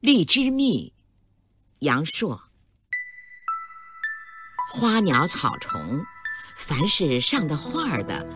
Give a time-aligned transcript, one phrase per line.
[0.00, 0.94] 荔枝蜜，
[1.80, 2.40] 杨朔。
[4.72, 6.02] 花鸟草虫，
[6.56, 8.26] 凡是上的画的，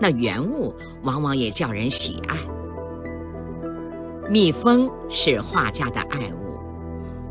[0.00, 2.36] 那原物往往也叫人喜爱。
[4.28, 6.60] 蜜蜂是画家的爱物，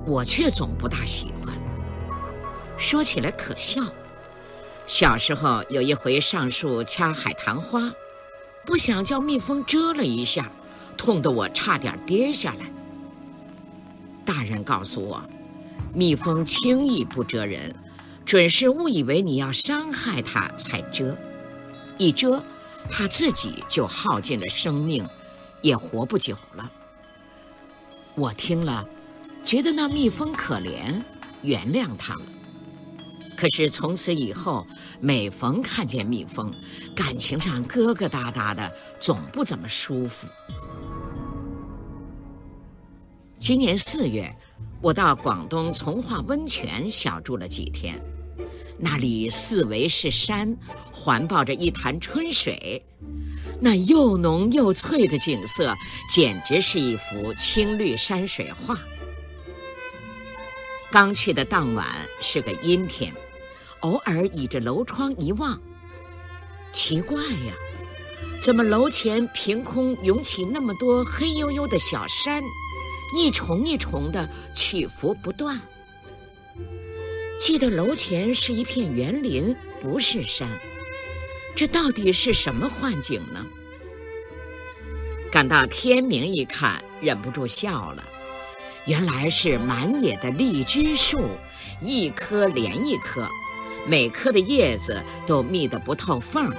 [0.08, 1.54] 我却总不大喜欢。
[2.78, 3.82] 说起来可笑，
[4.88, 7.92] 小时候有一回上树掐海棠花，
[8.66, 10.50] 不想叫蜜蜂蛰了一下，
[10.96, 12.72] 痛得我差点跌下来。
[14.42, 15.22] 大人告诉我，
[15.94, 17.76] 蜜蜂轻易不蛰人，
[18.26, 21.16] 准是误以为你要伤害它才蛰。
[22.00, 22.42] 一蛰，
[22.90, 25.08] 它自己就耗尽了生命，
[25.62, 26.72] 也活不久了。
[28.16, 28.84] 我听了，
[29.46, 31.04] 觉得那蜜蜂可怜，
[31.44, 32.22] 原谅它了。
[33.38, 34.66] 可是从此以后，
[35.00, 36.52] 每逢看见蜜蜂，
[36.96, 40.26] 感情上疙疙瘩瘩的，总不怎么舒服。
[43.42, 44.32] 今年四月，
[44.84, 48.00] 我到广东从化温泉小住了几天。
[48.78, 50.56] 那里四围是山，
[50.92, 52.86] 环抱着一潭春水，
[53.60, 55.76] 那又浓又翠的景色，
[56.08, 58.78] 简直是一幅青绿山水画。
[60.92, 61.88] 刚去的当晚
[62.20, 63.12] 是个阴天，
[63.80, 65.60] 偶尔倚着楼窗一望，
[66.72, 67.56] 奇怪呀，
[68.40, 72.44] 怎么楼前凭空涌起那么多黑黝黝的小山？
[73.16, 75.60] 一重一重的起伏不断。
[77.40, 80.48] 记得楼前是一片园林，不是山，
[81.56, 83.46] 这到底是什么幻景呢？
[85.32, 88.04] 赶到天明一看，忍不住笑了。
[88.86, 91.30] 原来是满野的荔枝树，
[91.80, 93.28] 一棵连一棵，
[93.88, 96.52] 每棵的叶子都密得不透缝，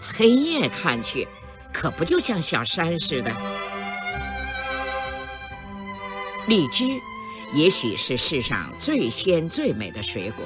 [0.00, 1.28] 黑夜看去，
[1.72, 3.36] 可不就像小山似的。
[6.48, 6.98] 荔枝，
[7.52, 10.42] 也许是世上最鲜最美的水果。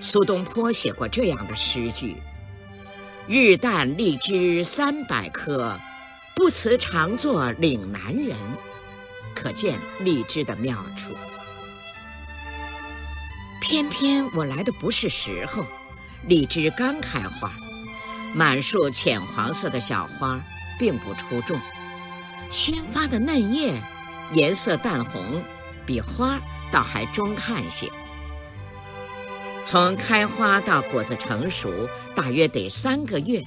[0.00, 2.16] 苏东坡写过这样的诗句
[3.28, 5.78] ：“日啖荔枝三百颗，
[6.34, 8.36] 不辞长作岭南人。”
[9.36, 11.14] 可见荔枝的妙处。
[13.60, 15.64] 偏偏我来的不是时候，
[16.26, 17.52] 荔枝刚开花，
[18.34, 20.42] 满树浅黄色的小花，
[20.76, 21.60] 并不出众，
[22.50, 23.80] 新发的嫩叶。
[24.32, 25.42] 颜色淡红，
[25.86, 26.40] 比花
[26.70, 27.90] 倒还中看些。
[29.64, 33.44] 从开花到果子成熟，大约得三个月。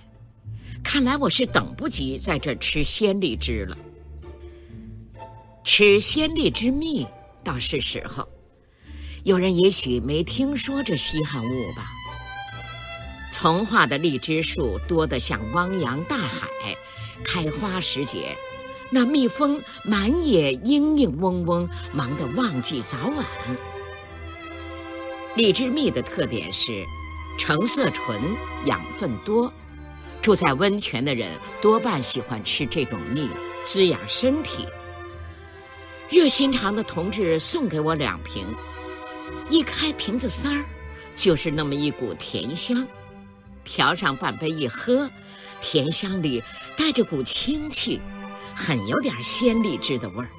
[0.84, 3.78] 看来我是等不及在这吃鲜荔枝了。
[5.64, 7.08] 吃鲜荔枝蜜
[7.44, 8.28] 倒是时候。
[9.24, 11.92] 有人也许没听说这稀罕物吧？
[13.32, 16.76] 从化的荔枝树多得像汪洋大海，
[17.24, 18.36] 开花时节。
[18.94, 23.26] 那蜜蜂满野嘤嘤嗡嗡，忙得忘记早晚。
[25.38, 26.84] 荔枝蜜的特点是
[27.40, 28.20] 成色纯，
[28.66, 29.52] 养分多。
[30.22, 31.32] 住在温泉的人
[31.62, 33.30] 多半喜欢吃这种蜜，
[33.64, 34.68] 滋养身体。
[36.10, 38.46] 热心肠的同志送给我两瓶，
[39.50, 40.66] 一开瓶子塞儿，
[41.16, 42.86] 就是那么一股甜香。
[43.64, 45.10] 调上半杯一喝，
[45.62, 46.44] 甜香里
[46.76, 48.02] 带着股清气。
[48.62, 50.30] 很有点鲜荔枝的味儿，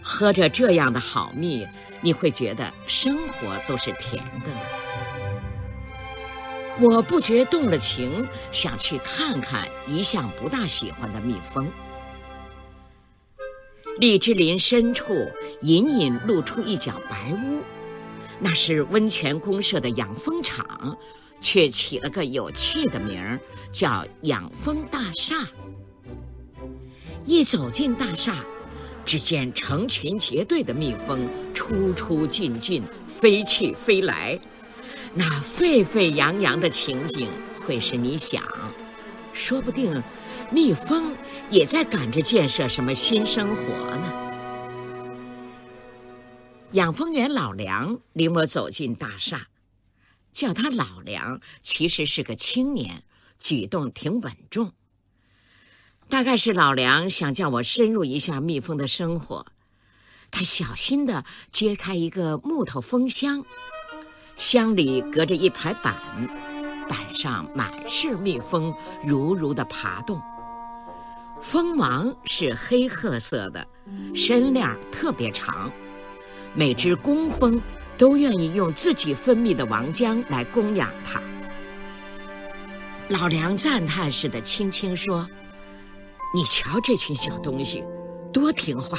[0.00, 1.66] 喝着这样的好蜜，
[2.00, 4.60] 你会觉得生活都是甜的呢。
[6.78, 11.68] 我不觉动了情，想去看看一向不大喜欢的蜜蜂。
[13.98, 15.28] 荔枝林深处
[15.62, 17.62] 隐隐露出一角白屋，
[18.38, 20.96] 那是温泉公社的养蜂场，
[21.40, 23.40] 却起了个有趣的名儿，
[23.72, 25.34] 叫养蜂大厦。
[27.30, 28.44] 一走进大厦，
[29.04, 34.36] 只见成群结队的蜜蜂出出进进、飞去飞来，
[35.14, 37.28] 那沸沸扬扬的情景，
[37.60, 38.42] 会使你想，
[39.32, 40.02] 说不定
[40.50, 41.14] 蜜蜂
[41.50, 43.62] 也在赶着建设什么新生活
[43.98, 44.12] 呢。
[46.72, 49.46] 养蜂员老梁领我走进大厦，
[50.32, 53.04] 叫他老梁，其实是个青年，
[53.38, 54.72] 举动挺稳重。
[56.10, 59.46] 大概是老梁想叫我深入一下蜜蜂的生活，
[60.32, 63.44] 他小心地揭开一个木头蜂箱，
[64.34, 65.94] 箱里隔着一排板，
[66.88, 68.74] 板上满是蜜蜂，
[69.06, 70.20] 如如地爬动。
[71.40, 73.64] 蜂王是黑褐色的，
[74.12, 75.70] 身量特别长，
[76.54, 77.62] 每只工蜂
[77.96, 81.22] 都愿意用自己分泌的王浆来供养它。
[83.08, 85.24] 老梁赞叹似的轻轻说。
[86.32, 87.84] 你瞧这群小东西，
[88.32, 88.96] 多听话！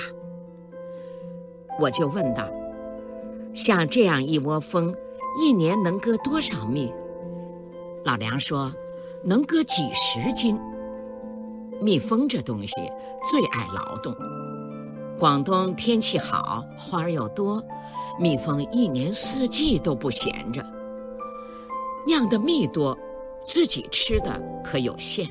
[1.80, 2.45] 我就问道
[3.56, 4.94] ：“像这样一窝蜂，
[5.42, 6.94] 一年能割多少蜜？”
[8.04, 8.74] 老梁说
[9.24, 10.60] ：“能割几十斤。”
[11.80, 12.75] 蜜蜂这东西
[13.31, 14.13] 最爱劳动。
[15.18, 17.63] 广东天气好，花儿又多，
[18.19, 20.62] 蜜蜂一年四季都不闲着。
[22.06, 22.98] 酿的蜜多，
[23.45, 25.25] 自己吃的可有限。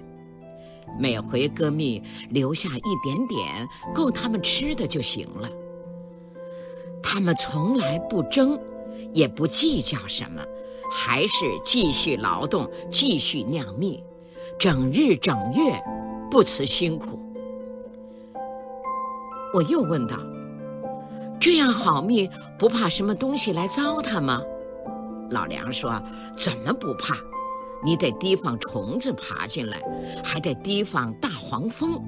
[0.99, 5.49] 每回割蜜留下一点点，够他们吃的就行了。
[7.03, 8.59] 他们从来不争，
[9.13, 10.43] 也不计较什么，
[10.91, 14.03] 还是继续劳动，继续酿蜜，
[14.59, 15.83] 整日整月，
[16.31, 17.19] 不辞辛苦。
[19.53, 20.17] 我又问道
[21.41, 24.43] ：“这样好蜜，不怕什么东西来糟蹋吗？”
[25.31, 26.01] 老梁说
[26.37, 27.17] ：“怎么不怕？
[27.83, 29.83] 你得提防虫子爬进来，
[30.25, 32.03] 还得提防大黄蜂。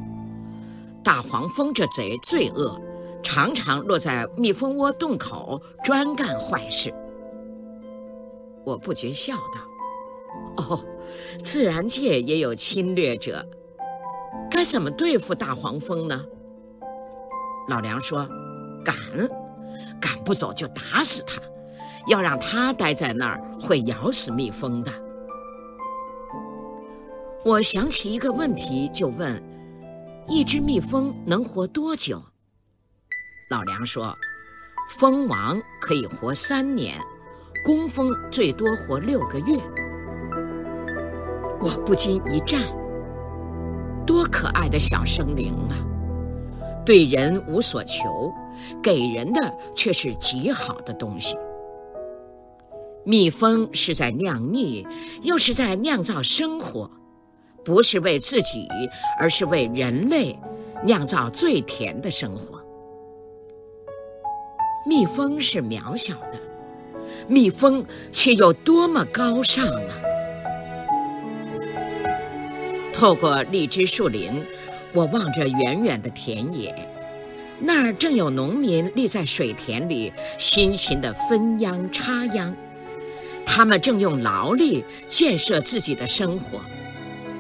[1.03, 2.81] 大黄蜂这贼最恶。”
[3.25, 6.93] 常常落在蜜蜂窝洞口，专干坏事。
[8.65, 9.61] 我不觉笑道
[10.59, 10.85] ：“哦，
[11.41, 13.47] 自然界也有侵略者，
[14.51, 16.27] 该怎么对付大黄蜂呢？”
[17.71, 18.29] 老梁说
[18.85, 18.97] ：“赶，
[20.01, 21.41] 赶不走就打死它，
[22.09, 24.93] 要让它待在那儿，会咬死蜜蜂的。”
[27.45, 29.43] 我想起一个问题，就问：
[30.29, 32.23] 一只蜜蜂能活多久？
[33.51, 34.17] 老梁说
[34.97, 36.95] ：“蜂王可以活三年，
[37.65, 39.59] 工蜂最多活六个月。”
[41.61, 42.63] 我不禁一战，
[44.07, 45.75] 多可爱的小生灵啊！
[46.87, 48.33] 对人无所求，
[48.81, 51.37] 给人的却是极好的东西。
[53.05, 54.87] 蜜蜂是在酿蜜，
[55.23, 56.89] 又是在酿造生活，
[57.65, 58.69] 不是为自己，
[59.19, 60.39] 而是为人类
[60.85, 62.61] 酿造最甜的生活。
[64.87, 66.41] 蜜蜂是渺小的，
[67.29, 69.95] 蜜蜂却有多么高尚啊！
[72.93, 74.45] 透过荔枝树林，
[74.93, 76.75] 我望着远远的田野，
[77.61, 82.55] 那儿正有农民立在水田里，辛勤地分秧插秧。
[83.47, 86.61] 他们正用劳力建设自己的生活，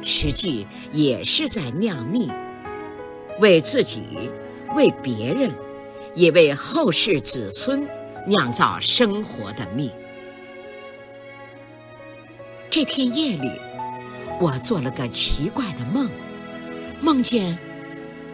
[0.03, 2.31] 实际也是在酿蜜，
[3.41, 4.03] 为自己，
[4.77, 5.51] 为别人。
[6.15, 7.89] 也为后世子孙
[8.27, 9.91] 酿造生活的蜜。
[12.69, 13.51] 这天夜里，
[14.39, 16.11] 我做了个奇怪的梦，
[17.01, 17.59] 梦见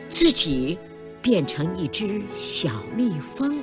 [0.08, 0.76] 自己
[1.22, 3.62] 变成一只小蜜蜂。